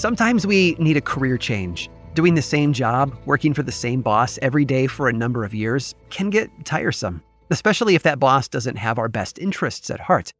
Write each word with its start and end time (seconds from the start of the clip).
Sometimes 0.00 0.46
we 0.46 0.76
need 0.78 0.96
a 0.96 1.02
career 1.02 1.36
change. 1.36 1.90
Doing 2.14 2.34
the 2.34 2.40
same 2.40 2.72
job, 2.72 3.14
working 3.26 3.52
for 3.52 3.62
the 3.62 3.70
same 3.70 4.00
boss 4.00 4.38
every 4.40 4.64
day 4.64 4.86
for 4.86 5.10
a 5.10 5.12
number 5.12 5.44
of 5.44 5.52
years 5.52 5.94
can 6.08 6.30
get 6.30 6.48
tiresome, 6.64 7.22
especially 7.50 7.94
if 7.94 8.02
that 8.04 8.18
boss 8.18 8.48
doesn't 8.48 8.76
have 8.76 8.98
our 8.98 9.10
best 9.10 9.38
interests 9.38 9.90
at 9.90 10.00
heart. 10.00 10.32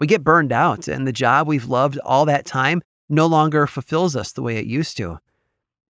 We 0.00 0.06
get 0.06 0.22
burned 0.22 0.52
out, 0.52 0.86
and 0.86 1.06
the 1.06 1.14
job 1.14 1.48
we've 1.48 1.64
loved 1.64 1.98
all 2.04 2.26
that 2.26 2.44
time 2.44 2.82
no 3.08 3.24
longer 3.24 3.66
fulfills 3.66 4.16
us 4.16 4.32
the 4.32 4.42
way 4.42 4.58
it 4.58 4.66
used 4.66 4.98
to. 4.98 5.18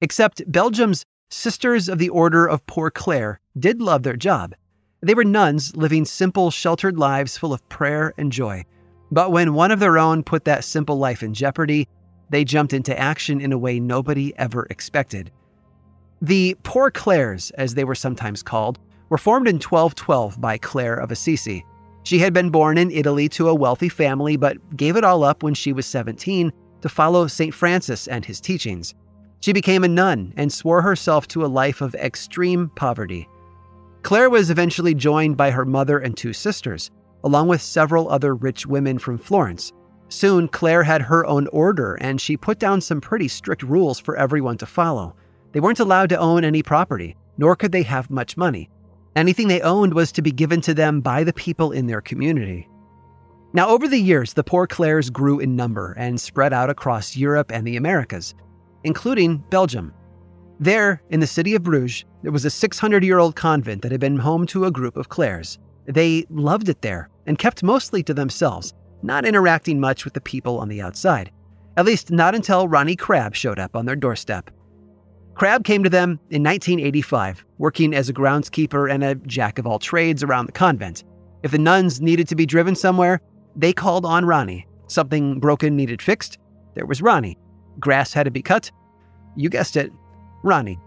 Except 0.01 0.45
Belgium's 0.47 1.05
Sisters 1.29 1.89
of 1.89 1.99
the 1.99 2.11
Order 2.11 2.47
of 2.47 2.65
Poor 2.69 2.93
Clare 2.93 3.41
did 3.59 3.83
love 3.83 4.05
their 4.05 4.17
job. 4.17 4.55
They 5.03 5.15
were 5.15 5.25
nuns 5.25 5.75
living 5.75 6.05
simple, 6.05 6.53
sheltered 6.53 6.97
lives 6.97 7.37
full 7.37 7.53
of 7.53 7.69
prayer 7.71 8.15
and 8.19 8.31
joy. 8.31 8.65
But 9.11 9.33
when 9.33 9.55
one 9.55 9.73
of 9.73 9.81
their 9.81 9.99
own 9.99 10.23
put 10.23 10.45
that 10.45 10.63
simple 10.63 10.97
life 10.97 11.25
in 11.25 11.35
jeopardy, 11.35 11.89
they 12.31 12.45
jumped 12.45 12.73
into 12.73 12.99
action 12.99 13.41
in 13.41 13.53
a 13.53 13.59
way 13.59 13.79
nobody 13.81 14.37
ever 14.39 14.67
expected. 14.71 15.31
The 16.23 16.57
Poor 16.63 16.91
Clares, 16.91 17.51
as 17.53 17.75
they 17.75 17.85
were 17.85 17.95
sometimes 17.95 18.43
called, 18.43 18.79
were 19.09 19.19
formed 19.19 19.49
in 19.49 19.57
1212 19.57 20.41
by 20.41 20.59
Clare 20.59 20.97
of 20.97 21.11
Assisi. 21.11 21.65
She 22.03 22.19
had 22.19 22.33
been 22.33 22.51
born 22.51 22.79
in 22.79 22.91
Italy 22.91 23.29
to 23.31 23.49
a 23.49 23.55
wealthy 23.55 23.89
family, 23.89 24.37
but 24.37 24.57
gave 24.77 24.97
it 24.97 25.05
all 25.05 25.25
up 25.25 25.43
when 25.43 25.55
she 25.55 25.73
was 25.73 25.87
17 25.87 26.53
to 26.83 26.89
follow 26.89 27.27
St. 27.27 27.53
Francis 27.53 28.09
and 28.09 28.25
his 28.25 28.41
teachings. 28.41 28.95
She 29.41 29.53
became 29.53 29.85
a 29.85 29.89
nun 29.89 30.33
and 30.37 30.53
swore 30.53 30.83
herself 30.83 31.29
to 31.29 31.45
a 31.45 31.47
life 31.47 31.81
of 31.81 31.95
extreme 31.97 32.71
poverty. 32.77 33.29
Clare 34.03 34.31
was 34.31 34.51
eventually 34.51 34.95
joined 34.95 35.37
by 35.37 35.51
her 35.51 35.65
mother 35.65 35.99
and 35.99 36.17
two 36.17 36.33
sisters, 36.33 36.91
along 37.25 37.49
with 37.49 37.61
several 37.61 38.09
other 38.09 38.35
rich 38.35 38.67
women 38.67 38.99
from 38.99 39.19
Florence. 39.19 39.73
Soon, 40.09 40.49
Clare 40.49 40.83
had 40.83 41.03
her 41.03 41.27
own 41.27 41.49
order, 41.49 41.95
and 41.95 42.21
she 42.21 42.37
put 42.37 42.59
down 42.59 42.81
some 42.81 43.01
pretty 43.01 43.29
strict 43.29 43.63
rules 43.63 43.99
for 43.99 44.17
everyone 44.17 44.57
to 44.59 44.67
follow. 44.67 45.17
They 45.53 45.61
weren't 45.61 45.81
allowed 45.81 46.11
to 46.11 46.19
own 46.19 46.45
any 46.45 46.63
property, 46.63 47.17
nor 47.39 47.57
could 47.57 47.73
they 47.73 47.83
have 47.83 48.11
much 48.11 48.37
money. 48.37 48.71
Anything 49.17 49.49
they 49.49 49.63
owned 49.63 49.95
was 49.95 50.13
to 50.13 50.23
be 50.23 50.31
given 50.31 50.61
to 50.63 50.75
them 50.75 51.01
by 51.01 51.25
the 51.25 51.33
people 51.33 51.73
in 51.73 51.87
their 51.87 52.01
community. 52.01 52.69
Now, 53.53 53.69
over 53.69 53.89
the 53.89 53.99
years, 53.99 54.35
the 54.35 54.45
Poor 54.45 54.67
Clares 54.67 55.09
grew 55.09 55.41
in 55.41 55.57
number 55.57 55.95
and 55.97 56.21
spread 56.21 56.53
out 56.53 56.69
across 56.69 57.17
Europe 57.17 57.51
and 57.51 57.67
the 57.67 57.77
Americas, 57.77 58.35
including 58.85 59.43
Belgium. 59.51 59.93
There, 60.61 61.03
in 61.11 61.21
the 61.21 61.27
city 61.27 61.55
of 61.55 61.63
Bruges, 61.63 62.05
there 62.23 62.33
was 62.33 62.45
a 62.45 62.51
600 62.51 63.03
year 63.03 63.19
old 63.19 63.35
convent 63.35 63.83
that 63.83 63.93
had 63.93 64.01
been 64.01 64.19
home 64.19 64.47
to 64.49 64.67
a 64.67 64.71
group 64.71 64.97
of 64.97 65.09
Clares. 65.09 65.59
They 65.87 66.27
loved 66.29 66.69
it 66.69 66.83
there 66.83 67.09
and 67.27 67.39
kept 67.39 67.63
mostly 67.63 68.03
to 68.03 68.15
themselves, 68.15 68.75
not 69.03 69.25
interacting 69.25 69.81
much 69.81 70.05
with 70.05 70.15
the 70.15 70.21
people 70.21 70.59
on 70.59 70.69
the 70.69 70.83
outside. 70.83 71.31
At 71.77 71.85
least 71.85 72.11
not 72.11 72.35
until 72.35 72.69
Ronnie 72.69 72.97
Crabbe 72.97 73.35
showed 73.35 73.59
up 73.59 73.77
on 73.77 73.87
their 73.87 73.97
doorstep. 73.97 74.51
Crabbe 75.35 75.65
came 75.65 75.85
to 75.85 75.91
them 75.91 76.19
in 76.31 76.43
1985, 76.43 77.45
working 77.59 77.95
as 77.95 78.09
a 78.09 78.15
groundskeeper 78.15 78.91
and 78.91 79.05
a 79.05 79.15
jack 79.15 79.59
of 79.59 79.67
all 79.67 79.79
trades 79.79 80.23
around 80.23 80.47
the 80.47 80.53
convent. 80.53 81.05
If 81.43 81.51
the 81.51 81.59
nuns 81.59 82.01
needed 82.01 82.27
to 82.29 82.35
be 82.35 82.47
driven 82.47 82.75
somewhere, 82.75 83.21
they 83.55 83.73
called 83.73 84.07
on 84.07 84.25
Ronnie. 84.25 84.67
Something 84.87 85.39
broken 85.39 85.77
needed 85.77 86.01
fixed, 86.01 86.39
there 86.75 86.87
was 86.87 87.03
Ronnie. 87.03 87.39
Grass 87.79 88.13
had 88.13 88.25
to 88.25 88.31
be 88.31 88.43
cut, 88.43 88.71
you 89.37 89.51
guessed 89.51 89.77
it, 89.77 89.93
Ronnie. 90.43 90.81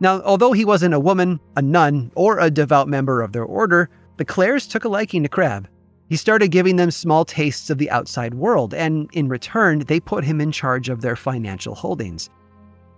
Now, 0.00 0.22
although 0.22 0.52
he 0.52 0.64
wasn't 0.64 0.94
a 0.94 1.00
woman, 1.00 1.40
a 1.56 1.62
nun, 1.62 2.12
or 2.14 2.38
a 2.38 2.50
devout 2.50 2.86
member 2.86 3.20
of 3.20 3.32
their 3.32 3.44
order, 3.44 3.90
the 4.16 4.24
Clares 4.24 4.68
took 4.68 4.84
a 4.84 4.88
liking 4.88 5.24
to 5.24 5.28
Crabbe. 5.28 5.66
He 6.08 6.16
started 6.16 6.48
giving 6.48 6.76
them 6.76 6.90
small 6.90 7.24
tastes 7.24 7.68
of 7.68 7.78
the 7.78 7.90
outside 7.90 8.34
world, 8.34 8.72
and 8.72 9.10
in 9.12 9.28
return, 9.28 9.80
they 9.80 10.00
put 10.00 10.24
him 10.24 10.40
in 10.40 10.52
charge 10.52 10.88
of 10.88 11.02
their 11.02 11.16
financial 11.16 11.74
holdings. 11.74 12.30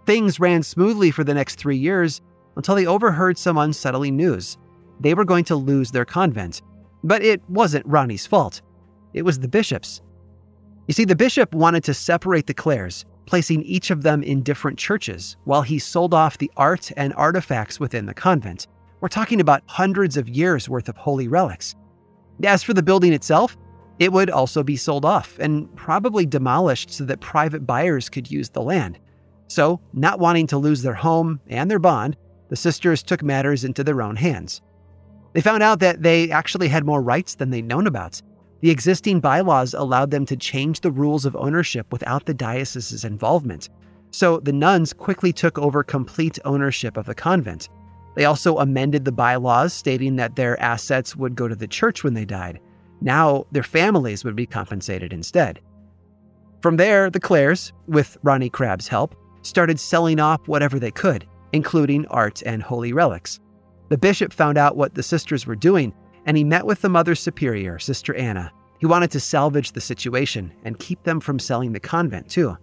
Things 0.07 0.39
ran 0.39 0.63
smoothly 0.63 1.11
for 1.11 1.25
the 1.25 1.35
next 1.35 1.57
three 1.57 1.77
years 1.77 2.21
until 2.57 2.75
they 2.75 2.87
overheard 2.87 3.37
some 3.37 3.59
unsettling 3.59 4.17
news. 4.17 4.59
They 5.01 5.15
were 5.15 5.25
going 5.25 5.45
to 5.47 5.57
lose 5.57 5.91
their 5.91 6.05
convent. 6.05 6.63
But 7.03 7.23
it 7.23 7.43
wasn't 7.49 7.87
Ronnie's 7.87 8.27
fault, 8.27 8.63
it 9.15 9.23
was 9.23 9.41
the 9.41 9.49
bishop's. 9.49 10.03
You 10.87 10.95
see, 10.95 11.05
the 11.05 11.17
bishop 11.17 11.55
wanted 11.55 11.85
to 11.85 11.95
separate 11.95 12.47
the 12.47 12.55
Clares, 12.55 13.05
placing 13.27 13.63
each 13.63 13.91
of 13.91 14.03
them 14.03 14.23
in 14.23 14.43
different 14.43 14.79
churches, 14.79 15.37
while 15.45 15.63
he 15.63 15.79
sold 15.79 16.15
off 16.15 16.39
the 16.39 16.51
art 16.57 16.91
and 16.97 17.15
artifacts 17.15 17.81
within 17.81 18.07
the 18.07 18.15
convent. 18.15 18.67
We're 19.01 19.09
talking 19.09 19.41
about 19.41 19.63
hundreds 19.67 20.17
of 20.17 20.29
years 20.29 20.69
worth 20.69 20.89
of 20.89 20.97
holy 20.97 21.29
relics. 21.29 21.75
As 22.45 22.63
for 22.63 22.75
the 22.75 22.83
building 22.83 23.13
itself, 23.13 23.57
it 23.99 24.13
would 24.13 24.31
also 24.31 24.63
be 24.63 24.77
sold 24.77 25.05
off 25.05 25.39
and 25.39 25.75
probably 25.77 26.25
demolished 26.25 26.91
so 26.91 27.05
that 27.05 27.21
private 27.21 27.67
buyers 27.67 28.09
could 28.09 28.31
use 28.31 28.49
the 28.49 28.63
land. 28.63 28.99
So, 29.49 29.81
not 29.93 30.21
wanting 30.21 30.47
to 30.49 30.59
lose 30.59 30.83
their 30.83 30.95
home 30.95 31.41
and 31.49 31.71
their 31.71 31.79
bond, 31.79 32.17
the 32.49 32.57
sisters 32.57 33.03
took 33.03 33.23
matters 33.23 33.65
into 33.65 33.85
their 33.85 34.01
own 34.01 34.17
hands. 34.17 34.63
They 35.33 35.41
found 35.41 35.63
out 35.63 35.81
that 35.81 36.03
they 36.03 36.31
actually 36.31 36.69
had 36.69 36.85
more 36.85 37.03
rights 37.03 37.35
than 37.35 37.51
they'd 37.51 37.67
known 37.67 37.87
about. 37.87 38.21
The 38.61 38.71
existing 38.71 39.21
bylaws 39.21 39.75
allowed 39.75 40.11
them 40.11 40.27
to 40.27 40.37
change 40.37 40.81
the 40.81 40.91
rules 40.91 41.25
of 41.25 41.37
ownership 41.37 41.87
without 41.93 42.27
the 42.27 42.35
diocese's 42.35 43.05
involvement. 43.05 43.69
So 44.11 44.41
the 44.41 44.53
nuns 44.53 44.93
quickly 44.93 45.33
took 45.33 45.59
over 45.59 45.83
complete 45.83 46.39
ownership 46.45 46.97
of 46.97 47.07
the 47.07 47.15
convent. 47.15 47.69
They 48.17 48.25
also 48.25 48.59
amended 48.59 49.05
the 49.05 49.13
bylaws 49.13 49.73
stating 49.73 50.17
that 50.17 50.37
their 50.37 50.61
assets 50.61 51.17
would 51.17 51.35
go 51.35 51.49
to 51.49 51.55
the 51.55 51.69
church 51.69 52.03
when 52.03 52.15
they 52.15 52.25
died. 52.25 52.61
Now 53.01 53.47
their 53.53 53.63
families 53.63 54.25
would 54.25 54.37
be 54.37 54.47
compensated 54.47 55.13
instead. 55.13 55.61
From 56.61 56.77
there, 56.77 57.09
the 57.09 57.21
Clares, 57.21 57.73
with 57.87 58.19
Ronnie 58.23 58.51
Crabbe's 58.51 58.89
help, 58.89 59.15
started 59.43 59.81
selling 59.81 60.21
off 60.21 60.47
whatever 60.47 60.79
they 60.79 60.91
could, 60.91 61.27
including 61.53 62.07
art 62.09 62.43
and 62.45 62.63
holy 62.63 62.93
relics. 62.93 63.41
The 63.89 63.99
bishop 63.99 64.33
found 64.33 64.59
out 64.59 64.77
what 64.77 64.95
the 64.95 65.03
sisters 65.03 65.47
were 65.47 65.57
doing, 65.57 65.95
and 66.27 66.37
he 66.37 66.45
met 66.45 66.67
with 66.67 66.83
the 66.83 66.89
Mother 66.89 67.15
Superior, 67.15 67.79
Sister 67.79 68.15
Anna. 68.15 68.53
He 68.79 68.87
wanted 68.87 69.11
to 69.13 69.21
salvage 69.21 69.73
the 69.73 69.81
situation 69.81 70.53
and 70.65 70.79
keep 70.79 71.03
them 71.03 71.21
from 71.21 71.39
selling 71.39 71.73
the 71.73 71.81
convent, 71.81 72.29
too. 72.29 72.57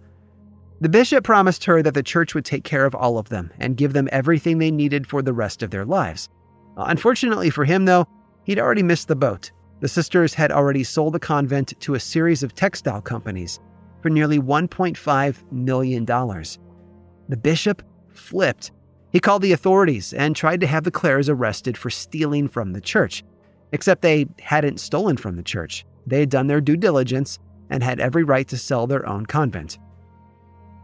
The 0.80 0.88
bishop 0.88 1.24
promised 1.24 1.64
her 1.64 1.82
that 1.82 1.94
the 1.94 2.02
church 2.04 2.34
would 2.34 2.44
take 2.44 2.62
care 2.62 2.86
of 2.86 2.94
all 2.94 3.18
of 3.18 3.30
them 3.30 3.50
and 3.58 3.76
give 3.76 3.92
them 3.92 4.08
everything 4.12 4.58
they 4.58 4.70
needed 4.70 5.06
for 5.08 5.22
the 5.22 5.32
rest 5.32 5.62
of 5.62 5.70
their 5.70 5.84
lives. 5.84 6.28
Unfortunately 6.76 7.50
for 7.50 7.64
him, 7.64 7.84
though, 7.84 8.06
he'd 8.44 8.60
already 8.60 8.84
missed 8.84 9.08
the 9.08 9.16
boat. 9.16 9.50
The 9.80 9.88
sisters 9.88 10.34
had 10.34 10.52
already 10.52 10.84
sold 10.84 11.14
the 11.14 11.18
convent 11.18 11.74
to 11.80 11.94
a 11.94 12.00
series 12.00 12.44
of 12.44 12.54
textile 12.54 13.02
companies 13.02 13.58
for 14.02 14.10
nearly 14.10 14.38
$1.5 14.38 15.52
million. 15.52 16.04
The 16.04 17.36
bishop 17.36 17.82
flipped. 18.14 18.70
He 19.10 19.20
called 19.20 19.42
the 19.42 19.52
authorities 19.52 20.12
and 20.12 20.36
tried 20.36 20.60
to 20.60 20.66
have 20.68 20.84
the 20.84 20.90
Clares 20.92 21.28
arrested 21.28 21.76
for 21.76 21.90
stealing 21.90 22.46
from 22.46 22.72
the 22.72 22.80
church, 22.80 23.24
except 23.72 24.02
they 24.02 24.26
hadn't 24.40 24.78
stolen 24.78 25.16
from 25.16 25.34
the 25.34 25.42
church. 25.42 25.84
They 26.06 26.20
had 26.20 26.30
done 26.30 26.46
their 26.46 26.60
due 26.60 26.76
diligence 26.76 27.40
and 27.68 27.82
had 27.82 27.98
every 27.98 28.22
right 28.22 28.46
to 28.48 28.56
sell 28.56 28.86
their 28.86 29.06
own 29.08 29.26
convent. 29.26 29.78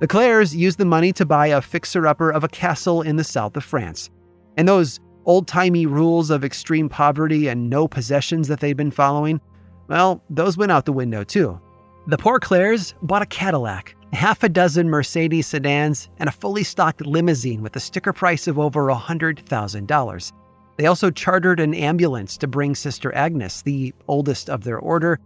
The 0.00 0.08
Clares 0.08 0.55
used 0.55 0.79
the 0.79 0.85
money 0.85 1.12
to 1.12 1.25
buy 1.25 1.49
a 1.49 1.62
fixer 1.62 2.06
upper 2.06 2.31
of 2.31 2.43
a 2.43 2.49
castle 2.49 3.02
in 3.02 3.17
the 3.17 3.25
south 3.25 3.56
of 3.56 3.64
France. 3.64 4.11
And 4.56 4.67
those 4.67 5.00
old 5.25 5.46
timey 5.46 5.87
rules 5.87 6.31
of 6.31 6.44
extreme 6.44 6.88
poverty 6.88 7.49
and 7.49 7.70
no 7.70 7.87
possessions 7.87 8.49
that 8.49 8.61
they'd 8.61 8.76
been 8.76 8.91
following, 8.91 9.41
well, 9.88 10.23
those 10.29 10.56
went 10.56 10.73
out 10.73 10.85
the 10.85 10.93
window 10.93 11.25
too. 11.25 11.61
The 12.06 12.19
poor 12.19 12.41
Clares 12.41 12.94
bought 13.02 13.23
a 13.23 13.26
Cadillac, 13.26 13.94
half 14.12 14.43
a 14.43 14.49
dozen 14.49 14.91
Mercedes 14.91 15.46
sedans, 15.46 16.08
and 16.19 16.29
a 16.29 16.32
fully 16.32 16.64
stocked 16.64 17.06
limousine 17.06 17.62
with 17.62 17.76
a 17.76 17.81
sticker 17.81 18.12
price 18.12 18.46
of 18.46 18.58
over 18.58 18.87
$100,000. 18.87 20.32
They 20.76 20.87
also 20.87 21.11
chartered 21.11 21.61
an 21.61 21.73
ambulance 21.73 22.37
to 22.38 22.49
bring 22.49 22.75
Sister 22.75 23.14
Agnes, 23.14 23.62
the 23.62 23.94
oldest 24.08 24.50
of 24.50 24.64
their 24.64 24.79
order, 24.79 25.20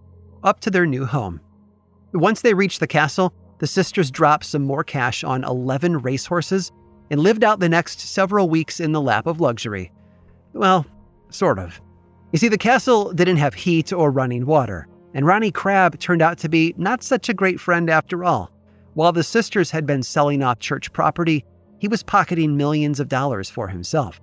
up 0.44 0.60
to 0.60 0.70
their 0.70 0.86
new 0.86 1.06
home. 1.06 1.40
Once 2.12 2.42
they 2.42 2.54
reached 2.54 2.80
the 2.80 2.86
castle, 2.86 3.32
the 3.58 3.66
sisters 3.66 4.10
dropped 4.10 4.44
some 4.44 4.62
more 4.62 4.84
cash 4.84 5.24
on 5.24 5.44
11 5.44 5.98
racehorses 5.98 6.70
and 7.10 7.20
lived 7.20 7.44
out 7.44 7.60
the 7.60 7.68
next 7.68 8.00
several 8.00 8.48
weeks 8.48 8.80
in 8.80 8.92
the 8.92 9.00
lap 9.00 9.26
of 9.26 9.40
luxury. 9.40 9.90
Well, 10.52 10.86
sort 11.30 11.58
of. 11.58 11.80
You 12.32 12.38
see, 12.38 12.48
the 12.48 12.58
castle 12.58 13.12
didn't 13.12 13.38
have 13.38 13.54
heat 13.54 13.92
or 13.92 14.10
running 14.10 14.46
water, 14.46 14.86
and 15.14 15.26
Ronnie 15.26 15.50
Crabbe 15.50 15.98
turned 15.98 16.22
out 16.22 16.38
to 16.38 16.48
be 16.48 16.74
not 16.76 17.02
such 17.02 17.28
a 17.28 17.34
great 17.34 17.58
friend 17.58 17.88
after 17.88 18.24
all. 18.24 18.50
While 18.94 19.12
the 19.12 19.22
sisters 19.22 19.70
had 19.70 19.86
been 19.86 20.02
selling 20.02 20.42
off 20.42 20.58
church 20.58 20.92
property, 20.92 21.44
he 21.78 21.88
was 21.88 22.02
pocketing 22.02 22.56
millions 22.56 23.00
of 23.00 23.08
dollars 23.08 23.48
for 23.48 23.68
himself. 23.68 24.20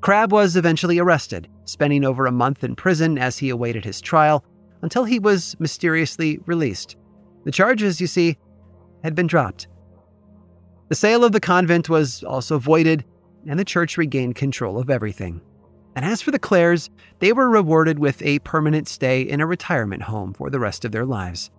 Crabbe 0.00 0.32
was 0.32 0.56
eventually 0.56 0.98
arrested, 0.98 1.48
spending 1.64 2.04
over 2.04 2.24
a 2.24 2.32
month 2.32 2.64
in 2.64 2.74
prison 2.74 3.18
as 3.18 3.36
he 3.36 3.50
awaited 3.50 3.84
his 3.84 4.00
trial 4.00 4.44
until 4.82 5.04
he 5.04 5.18
was 5.18 5.56
mysteriously 5.58 6.38
released. 6.46 6.96
The 7.44 7.52
charges, 7.52 8.00
you 8.00 8.06
see, 8.06 8.36
had 9.02 9.14
been 9.14 9.26
dropped. 9.26 9.68
The 10.88 10.94
sale 10.94 11.24
of 11.24 11.32
the 11.32 11.40
convent 11.40 11.88
was 11.88 12.22
also 12.24 12.58
voided, 12.58 13.04
and 13.46 13.58
the 13.58 13.64
church 13.64 13.96
regained 13.96 14.34
control 14.34 14.78
of 14.78 14.90
everything. 14.90 15.40
And 15.96 16.04
as 16.04 16.20
for 16.20 16.30
the 16.30 16.38
Clares, 16.38 16.90
they 17.18 17.32
were 17.32 17.48
rewarded 17.48 17.98
with 17.98 18.22
a 18.22 18.38
permanent 18.40 18.88
stay 18.88 19.22
in 19.22 19.40
a 19.40 19.46
retirement 19.46 20.02
home 20.02 20.32
for 20.32 20.50
the 20.50 20.60
rest 20.60 20.84
of 20.84 20.92
their 20.92 21.06
lives. 21.06 21.50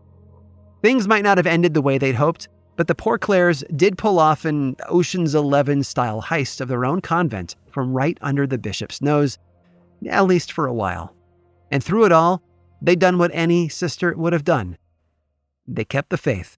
Things 0.81 1.07
might 1.07 1.23
not 1.23 1.37
have 1.37 1.47
ended 1.47 1.73
the 1.73 1.81
way 1.81 1.97
they'd 1.97 2.15
hoped, 2.15 2.47
but 2.75 2.87
the 2.87 2.95
poor 2.95 3.17
Clares 3.17 3.63
did 3.75 3.97
pull 3.97 4.19
off 4.19 4.45
an 4.45 4.75
Ocean's 4.87 5.35
Eleven 5.35 5.83
style 5.83 6.21
heist 6.21 6.61
of 6.61 6.67
their 6.67 6.85
own 6.85 7.01
convent 7.01 7.55
from 7.69 7.93
right 7.93 8.17
under 8.21 8.47
the 8.47 8.57
bishop's 8.57 9.01
nose, 9.01 9.37
at 10.09 10.25
least 10.25 10.51
for 10.51 10.65
a 10.65 10.73
while. 10.73 11.15
And 11.69 11.83
through 11.83 12.05
it 12.05 12.11
all, 12.11 12.41
they'd 12.81 12.99
done 12.99 13.17
what 13.17 13.31
any 13.33 13.69
sister 13.69 14.13
would 14.15 14.33
have 14.33 14.43
done 14.43 14.77
they 15.75 15.85
kept 15.85 16.09
the 16.09 16.17
faith. 16.17 16.57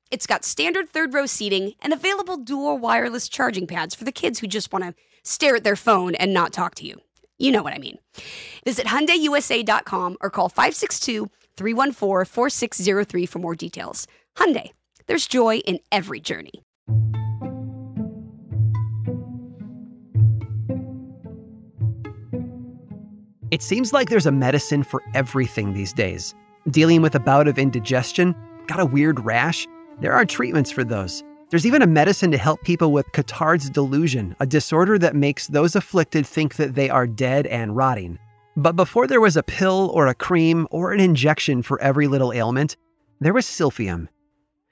it's 0.11 0.27
got 0.27 0.45
standard 0.45 0.89
third 0.89 1.13
row 1.13 1.25
seating 1.25 1.73
and 1.79 1.93
available 1.93 2.35
dual 2.37 2.77
wireless 2.77 3.29
charging 3.29 3.65
pads 3.65 3.95
for 3.95 4.03
the 4.03 4.11
kids 4.11 4.39
who 4.39 4.47
just 4.47 4.73
want 4.73 4.83
to 4.85 4.93
stare 5.23 5.55
at 5.55 5.63
their 5.63 5.77
phone 5.77 6.15
and 6.15 6.33
not 6.33 6.51
talk 6.51 6.75
to 6.75 6.85
you. 6.85 6.99
You 7.39 7.51
know 7.51 7.63
what 7.63 7.73
I 7.73 7.77
mean. 7.79 7.97
Visit 8.65 8.87
HyundaiUSA.com 8.87 10.17
or 10.21 10.29
call 10.29 10.49
562-314-4603 10.49 13.29
for 13.29 13.39
more 13.39 13.55
details. 13.55 14.05
Hyundai, 14.37 14.71
there's 15.07 15.27
joy 15.27 15.57
in 15.59 15.79
every 15.91 16.19
journey. 16.19 16.51
It 23.49 23.61
seems 23.61 23.91
like 23.91 24.09
there's 24.09 24.25
a 24.25 24.31
medicine 24.31 24.83
for 24.83 25.03
everything 25.13 25.73
these 25.73 25.91
days. 25.91 26.33
Dealing 26.69 27.01
with 27.01 27.15
a 27.15 27.19
bout 27.19 27.49
of 27.49 27.57
indigestion, 27.57 28.33
got 28.67 28.79
a 28.79 28.85
weird 28.85 29.19
rash, 29.25 29.67
there 29.99 30.13
are 30.13 30.25
treatments 30.25 30.71
for 30.71 30.83
those. 30.83 31.23
There's 31.49 31.65
even 31.65 31.81
a 31.81 31.87
medicine 31.87 32.31
to 32.31 32.37
help 32.37 32.61
people 32.63 32.93
with 32.93 33.11
Cotard's 33.11 33.69
delusion, 33.69 34.35
a 34.39 34.45
disorder 34.45 34.97
that 34.99 35.15
makes 35.15 35.47
those 35.47 35.75
afflicted 35.75 36.25
think 36.25 36.55
that 36.55 36.75
they 36.75 36.89
are 36.89 37.05
dead 37.05 37.45
and 37.47 37.75
rotting. 37.75 38.17
But 38.55 38.75
before 38.75 39.05
there 39.05 39.21
was 39.21 39.35
a 39.35 39.43
pill 39.43 39.91
or 39.93 40.07
a 40.07 40.15
cream 40.15 40.67
or 40.71 40.91
an 40.93 40.99
injection 40.99 41.61
for 41.61 41.81
every 41.81 42.07
little 42.07 42.31
ailment, 42.31 42.77
there 43.19 43.33
was 43.33 43.45
Silphium. 43.45 44.07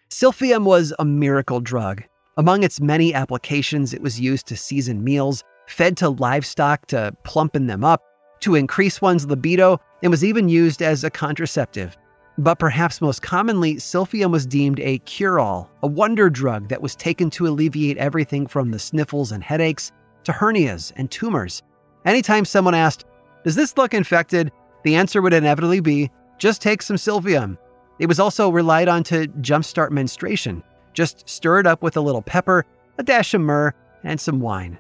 Silphium 0.10 0.64
was 0.64 0.94
a 1.00 1.06
miracle 1.06 1.60
drug. 1.60 2.04
Among 2.38 2.64
its 2.64 2.80
many 2.80 3.14
applications, 3.14 3.94
it 3.94 4.02
was 4.02 4.20
used 4.20 4.48
to 4.48 4.56
season 4.56 5.04
meals, 5.04 5.44
fed 5.68 5.98
to 5.98 6.10
livestock 6.10 6.88
to 6.88 7.14
plumpen 7.26 7.68
them 7.68 7.84
up, 7.84 8.02
to 8.40 8.56
increase 8.56 9.02
one's 9.02 9.26
libido, 9.28 9.80
and 10.02 10.12
was 10.12 10.24
even 10.24 10.50
used 10.50 10.82
as 10.82 11.04
a 11.04 11.10
contraceptive. 11.10 11.98
But 12.40 12.58
perhaps 12.58 13.02
most 13.02 13.22
commonly, 13.22 13.76
Silphium 13.76 14.32
was 14.32 14.46
deemed 14.46 14.80
a 14.80 15.00
cure 15.00 15.42
all, 15.42 15.70
a 15.84 15.88
wonder 15.88 16.30
drug 16.30 16.70
that 16.70 16.82
was 16.82 16.96
taken 16.96 17.30
to 17.32 17.48
alleviate 17.48 17.98
everything 17.98 18.48
from 18.48 18.72
the 18.72 18.80
sniffles 18.80 19.34
and 19.34 19.44
headaches 19.44 19.92
to 20.24 20.32
hernias 20.32 20.94
and 20.96 21.12
tumors. 21.12 21.62
Anytime 22.06 22.46
someone 22.46 22.74
asked, 22.74 23.04
Does 23.44 23.56
this 23.56 23.76
look 23.76 23.94
infected? 23.94 24.54
the 24.86 24.96
answer 24.96 25.22
would 25.22 25.34
inevitably 25.34 25.82
be, 25.82 26.10
Just 26.38 26.62
take 26.62 26.82
some 26.82 26.96
Silphium. 26.96 27.58
It 28.00 28.08
was 28.08 28.22
also 28.22 28.50
relied 28.50 28.88
on 28.88 29.04
to 29.04 29.28
jumpstart 29.42 29.92
menstruation. 29.92 30.64
Just 30.94 31.28
stir 31.28 31.60
it 31.60 31.68
up 31.68 31.84
with 31.84 31.98
a 31.98 32.02
little 32.02 32.22
pepper, 32.22 32.66
a 32.98 33.04
dash 33.04 33.34
of 33.34 33.42
myrrh, 33.42 33.74
and 34.06 34.18
some 34.18 34.40
wine. 34.40 34.78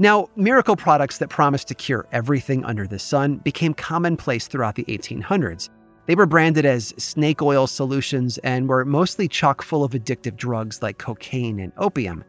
Now, 0.00 0.28
miracle 0.34 0.74
products 0.74 1.18
that 1.18 1.30
promised 1.30 1.68
to 1.68 1.76
cure 1.76 2.08
everything 2.10 2.64
under 2.64 2.84
the 2.88 2.98
sun 2.98 3.36
became 3.36 3.74
commonplace 3.74 4.48
throughout 4.48 4.74
the 4.74 4.84
1800s. 4.86 5.68
They 6.06 6.14
were 6.14 6.26
branded 6.26 6.66
as 6.66 6.94
snake 6.98 7.40
oil 7.40 7.66
solutions 7.66 8.38
and 8.38 8.68
were 8.68 8.84
mostly 8.84 9.26
chock 9.26 9.62
full 9.62 9.84
of 9.84 9.92
addictive 9.92 10.36
drugs 10.36 10.82
like 10.82 10.98
cocaine 10.98 11.60
and 11.60 11.72
opium. 11.78 12.24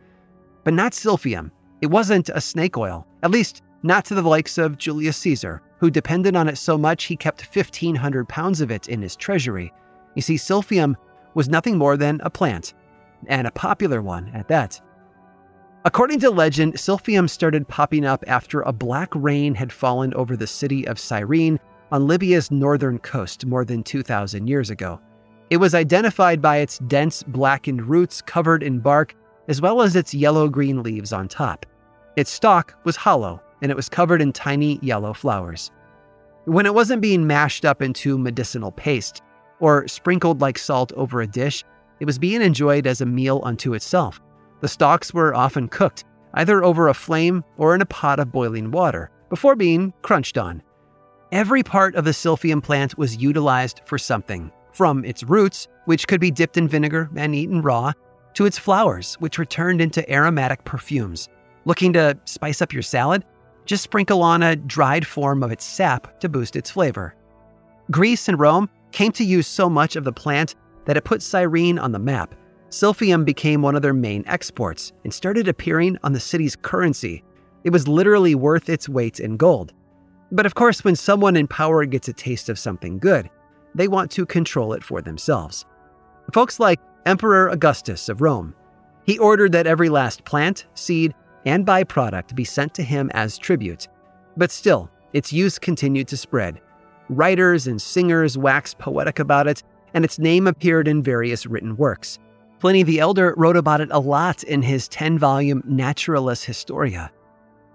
But 0.63 0.73
not 0.73 0.93
silphium. 0.93 1.51
It 1.81 1.87
wasn't 1.87 2.29
a 2.29 2.39
snake 2.39 2.77
oil, 2.77 3.05
at 3.21 3.31
least 3.31 3.63
not 3.83 4.05
to 4.05 4.15
the 4.15 4.21
likes 4.21 4.57
of 4.57 4.77
Julius 4.77 5.17
Caesar, 5.17 5.61
who 5.79 5.91
depended 5.91 6.35
on 6.35 6.47
it 6.47 6.57
so 6.57 6.77
much 6.77 7.03
he 7.03 7.17
kept 7.17 7.41
1,500 7.55 8.27
pounds 8.29 8.61
of 8.61 8.71
it 8.71 8.87
in 8.87 9.01
his 9.01 9.15
treasury. 9.15 9.73
You 10.15 10.21
see, 10.21 10.35
silphium 10.35 10.95
was 11.33 11.49
nothing 11.49 11.77
more 11.77 11.97
than 11.97 12.21
a 12.23 12.29
plant, 12.29 12.73
and 13.27 13.45
a 13.45 13.51
popular 13.51 14.01
one 14.01 14.29
at 14.33 14.47
that. 14.47 14.81
According 15.83 16.19
to 16.21 16.31
legend, 16.31 16.73
Silphium 16.73 17.29
started 17.29 17.67
popping 17.67 18.05
up 18.05 18.23
after 18.25 18.61
a 18.61 18.73
black 18.73 19.09
rain 19.13 19.53
had 19.53 19.71
fallen 19.71 20.15
over 20.15 20.35
the 20.35 20.47
city 20.47 20.87
of 20.87 20.97
Cyrene 20.97 21.59
on 21.91 22.07
Libya's 22.07 22.51
northern 22.51 22.99
coast 22.99 23.45
more 23.45 23.65
than 23.65 23.83
2,000 23.83 24.47
years 24.47 24.69
ago. 24.69 24.99
It 25.49 25.57
was 25.57 25.75
identified 25.75 26.41
by 26.41 26.57
its 26.57 26.79
dense 26.79 27.23
blackened 27.23 27.83
roots 27.83 28.21
covered 28.21 28.63
in 28.63 28.79
bark 28.79 29.15
as 29.47 29.61
well 29.61 29.81
as 29.81 29.95
its 29.95 30.13
yellow 30.13 30.49
green 30.49 30.81
leaves 30.81 31.13
on 31.13 31.27
top. 31.27 31.65
Its 32.15 32.31
stalk 32.31 32.75
was 32.83 32.95
hollow, 32.95 33.41
and 33.61 33.71
it 33.71 33.75
was 33.75 33.89
covered 33.89 34.21
in 34.21 34.33
tiny 34.33 34.79
yellow 34.81 35.13
flowers. 35.13 35.71
When 36.45 36.65
it 36.65 36.73
wasn't 36.73 37.01
being 37.01 37.27
mashed 37.27 37.65
up 37.65 37.81
into 37.81 38.17
medicinal 38.17 38.71
paste 38.71 39.21
or 39.59 39.87
sprinkled 39.87 40.41
like 40.41 40.57
salt 40.57 40.91
over 40.93 41.21
a 41.21 41.27
dish, 41.27 41.63
it 41.99 42.05
was 42.05 42.19
being 42.19 42.41
enjoyed 42.41 42.87
as 42.87 43.01
a 43.01 43.05
meal 43.05 43.41
unto 43.43 43.73
itself. 43.73 44.21
The 44.61 44.67
stalks 44.67 45.13
were 45.13 45.35
often 45.35 45.67
cooked, 45.67 46.05
either 46.33 46.63
over 46.63 46.87
a 46.87 46.93
flame 46.93 47.43
or 47.57 47.75
in 47.75 47.81
a 47.81 47.85
pot 47.85 48.19
of 48.19 48.31
boiling 48.31 48.71
water, 48.71 49.11
before 49.29 49.55
being 49.55 49.93
crunched 50.01 50.37
on. 50.37 50.61
Every 51.35 51.63
part 51.63 51.95
of 51.95 52.05
the 52.05 52.11
silphium 52.11 52.63
plant 52.63 52.97
was 52.97 53.17
utilized 53.17 53.81
for 53.83 53.97
something, 53.97 54.49
from 54.71 55.03
its 55.03 55.21
roots, 55.21 55.67
which 55.83 56.07
could 56.07 56.21
be 56.21 56.31
dipped 56.31 56.55
in 56.55 56.65
vinegar 56.65 57.09
and 57.13 57.35
eaten 57.35 57.61
raw, 57.61 57.91
to 58.35 58.45
its 58.45 58.57
flowers, 58.57 59.15
which 59.15 59.37
were 59.37 59.43
turned 59.43 59.81
into 59.81 60.09
aromatic 60.09 60.63
perfumes. 60.63 61.27
Looking 61.65 61.91
to 61.91 62.17
spice 62.23 62.61
up 62.61 62.71
your 62.71 62.83
salad? 62.83 63.25
Just 63.65 63.83
sprinkle 63.83 64.23
on 64.23 64.43
a 64.43 64.55
dried 64.55 65.05
form 65.05 65.43
of 65.43 65.51
its 65.51 65.65
sap 65.65 66.21
to 66.21 66.29
boost 66.29 66.55
its 66.55 66.71
flavor. 66.71 67.13
Greece 67.91 68.29
and 68.29 68.39
Rome 68.39 68.69
came 68.93 69.11
to 69.11 69.25
use 69.25 69.45
so 69.45 69.69
much 69.69 69.97
of 69.97 70.05
the 70.05 70.13
plant 70.13 70.55
that 70.85 70.95
it 70.95 71.03
put 71.03 71.21
Cyrene 71.21 71.77
on 71.77 71.91
the 71.91 71.99
map. 71.99 72.33
Silphium 72.69 73.25
became 73.25 73.61
one 73.61 73.75
of 73.75 73.81
their 73.81 73.93
main 73.93 74.23
exports 74.25 74.93
and 75.03 75.13
started 75.13 75.49
appearing 75.49 75.97
on 76.01 76.13
the 76.13 76.19
city's 76.21 76.55
currency. 76.55 77.25
It 77.65 77.71
was 77.71 77.89
literally 77.89 78.35
worth 78.35 78.69
its 78.69 78.87
weight 78.87 79.19
in 79.19 79.35
gold. 79.35 79.73
But 80.35 80.45
of 80.45 80.53
course, 80.53 80.83
when 80.83 80.97
someone 80.97 81.37
in 81.37 81.47
power 81.47 81.85
gets 81.85 82.09
a 82.09 82.13
taste 82.13 82.49
of 82.49 82.59
something 82.59 82.99
good, 82.99 83.29
they 83.73 83.87
want 83.87 84.11
to 84.11 84.25
control 84.25 84.73
it 84.73 84.83
for 84.83 85.01
themselves. 85.01 85.65
Folks 86.33 86.59
like 86.59 86.81
Emperor 87.05 87.47
Augustus 87.47 88.09
of 88.09 88.19
Rome. 88.19 88.53
He 89.05 89.17
ordered 89.17 89.53
that 89.53 89.65
every 89.65 89.87
last 89.87 90.25
plant, 90.25 90.65
seed, 90.73 91.13
and 91.45 91.65
byproduct 91.65 92.35
be 92.35 92.43
sent 92.43 92.73
to 92.73 92.83
him 92.83 93.09
as 93.13 93.37
tribute. 93.37 93.87
But 94.35 94.51
still, 94.51 94.89
its 95.13 95.31
use 95.31 95.57
continued 95.57 96.09
to 96.09 96.17
spread. 96.17 96.59
Writers 97.07 97.65
and 97.65 97.81
singers 97.81 98.37
waxed 98.37 98.77
poetic 98.77 99.19
about 99.19 99.47
it, 99.47 99.63
and 99.93 100.03
its 100.03 100.19
name 100.19 100.47
appeared 100.47 100.89
in 100.89 101.01
various 101.01 101.45
written 101.45 101.77
works. 101.77 102.19
Pliny 102.59 102.83
the 102.83 102.99
Elder 102.99 103.35
wrote 103.37 103.55
about 103.55 103.79
it 103.79 103.89
a 103.91 103.99
lot 103.99 104.43
in 104.43 104.61
his 104.61 104.89
10 104.89 105.17
volume 105.17 105.63
Naturalis 105.65 106.43
Historia. 106.43 107.09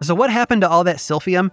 So, 0.02 0.14
what 0.14 0.30
happened 0.30 0.60
to 0.60 0.68
all 0.68 0.84
that 0.84 0.96
silphium? 0.96 1.52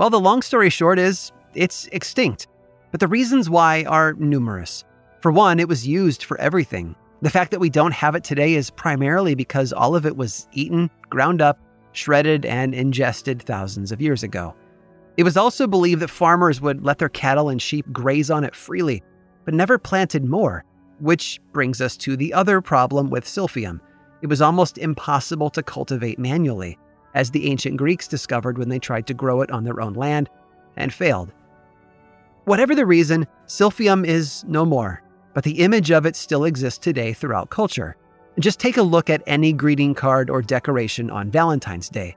Well, 0.00 0.08
the 0.08 0.18
long 0.18 0.40
story 0.40 0.70
short 0.70 0.98
is 0.98 1.30
it's 1.52 1.86
extinct. 1.92 2.46
But 2.90 3.00
the 3.00 3.06
reasons 3.06 3.50
why 3.50 3.84
are 3.84 4.14
numerous. 4.14 4.82
For 5.20 5.30
one, 5.30 5.60
it 5.60 5.68
was 5.68 5.86
used 5.86 6.24
for 6.24 6.40
everything 6.40 6.96
the 7.20 7.28
fact 7.28 7.50
that 7.50 7.60
we 7.60 7.68
don't 7.68 7.92
have 7.92 8.14
it 8.14 8.24
today 8.24 8.54
is 8.54 8.70
primarily 8.70 9.34
because 9.34 9.74
all 9.74 9.94
of 9.94 10.06
it 10.06 10.16
was 10.16 10.48
eaten, 10.52 10.88
ground 11.10 11.42
up, 11.42 11.58
shredded, 11.92 12.46
and 12.46 12.74
ingested 12.74 13.42
thousands 13.42 13.92
of 13.92 14.00
years 14.00 14.22
ago. 14.22 14.54
It 15.18 15.24
was 15.24 15.36
also 15.36 15.66
believed 15.66 16.00
that 16.00 16.08
farmers 16.08 16.62
would 16.62 16.82
let 16.82 16.96
their 16.96 17.10
cattle 17.10 17.50
and 17.50 17.60
sheep 17.60 17.84
graze 17.92 18.30
on 18.30 18.42
it 18.42 18.56
freely, 18.56 19.02
but 19.44 19.52
never 19.52 19.76
planted 19.76 20.24
more, 20.24 20.64
which 21.00 21.42
brings 21.52 21.82
us 21.82 21.98
to 21.98 22.16
the 22.16 22.32
other 22.32 22.62
problem 22.62 23.10
with 23.10 23.26
silphium. 23.26 23.80
It 24.22 24.28
was 24.28 24.40
almost 24.40 24.78
impossible 24.78 25.50
to 25.50 25.62
cultivate 25.62 26.18
manually, 26.18 26.78
as 27.14 27.30
the 27.30 27.50
ancient 27.50 27.76
Greeks 27.76 28.08
discovered 28.08 28.58
when 28.58 28.68
they 28.68 28.78
tried 28.78 29.06
to 29.06 29.14
grow 29.14 29.40
it 29.42 29.50
on 29.50 29.64
their 29.64 29.80
own 29.80 29.94
land 29.94 30.28
and 30.76 30.92
failed. 30.92 31.32
Whatever 32.44 32.74
the 32.74 32.86
reason, 32.86 33.26
silphium 33.46 34.06
is 34.06 34.44
no 34.44 34.64
more, 34.64 35.02
but 35.34 35.44
the 35.44 35.60
image 35.60 35.90
of 35.90 36.06
it 36.06 36.16
still 36.16 36.44
exists 36.44 36.78
today 36.78 37.12
throughout 37.12 37.50
culture. 37.50 37.96
Just 38.38 38.58
take 38.58 38.76
a 38.76 38.82
look 38.82 39.10
at 39.10 39.22
any 39.26 39.52
greeting 39.52 39.94
card 39.94 40.30
or 40.30 40.40
decoration 40.40 41.10
on 41.10 41.30
Valentine's 41.30 41.88
Day. 41.88 42.16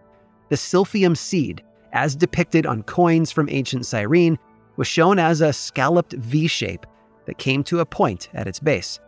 The 0.49 0.55
silphium 0.55 1.17
seed, 1.17 1.63
as 1.91 2.15
depicted 2.15 2.65
on 2.65 2.83
coins 2.83 3.31
from 3.31 3.49
ancient 3.49 3.85
Cyrene, 3.85 4.37
was 4.77 4.87
shown 4.87 5.19
as 5.19 5.41
a 5.41 5.53
scalloped 5.53 6.13
V 6.13 6.47
shape 6.47 6.85
that 7.25 7.37
came 7.37 7.63
to 7.65 7.79
a 7.79 7.85
point 7.85 8.29
at 8.33 8.47
its 8.47 8.59
base. 8.59 8.99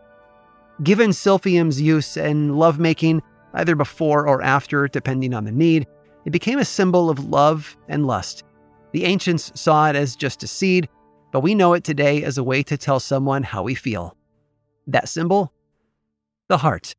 Given 0.82 1.10
silphium's 1.10 1.80
use 1.80 2.16
in 2.16 2.56
lovemaking, 2.56 3.22
either 3.56 3.74
before 3.74 4.28
or 4.28 4.42
after, 4.42 4.88
depending 4.88 5.34
on 5.34 5.44
the 5.44 5.52
need, 5.52 5.86
it 6.24 6.30
became 6.30 6.58
a 6.58 6.64
symbol 6.64 7.10
of 7.10 7.24
love 7.24 7.76
and 7.88 8.06
lust. 8.06 8.44
The 8.92 9.04
ancients 9.04 9.52
saw 9.54 9.90
it 9.90 9.96
as 9.96 10.16
just 10.16 10.42
a 10.42 10.46
seed, 10.46 10.88
but 11.32 11.40
we 11.40 11.54
know 11.54 11.74
it 11.74 11.84
today 11.84 12.22
as 12.22 12.38
a 12.38 12.44
way 12.44 12.62
to 12.62 12.76
tell 12.76 13.00
someone 13.00 13.42
how 13.42 13.62
we 13.62 13.74
feel. 13.74 14.16
That 14.86 15.08
symbol? 15.08 15.52
The 16.48 16.58
heart. 16.58 16.94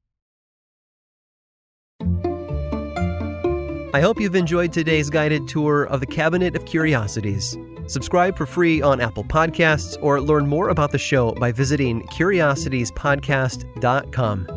I 3.93 4.01
hope 4.01 4.19
you've 4.19 4.35
enjoyed 4.35 4.73
today's 4.73 5.09
guided 5.09 5.47
tour 5.47 5.85
of 5.85 6.01
the 6.01 6.05
Cabinet 6.05 6.55
of 6.55 6.65
Curiosities. 6.65 7.57
Subscribe 7.87 8.37
for 8.37 8.45
free 8.45 8.81
on 8.81 8.99
Apple 8.99 9.23
Podcasts 9.23 9.97
or 10.01 10.19
learn 10.19 10.47
more 10.47 10.67
about 10.69 10.91
the 10.91 10.97
show 10.97 11.31
by 11.31 11.53
visiting 11.53 12.01
curiositiespodcast.com. 12.07 14.56